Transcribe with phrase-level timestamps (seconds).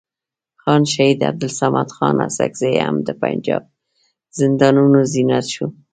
[0.61, 3.63] خان شهید عبدالصمد خان اڅکزی هم د پنجاب
[4.39, 5.65] زندانونو زینت شو.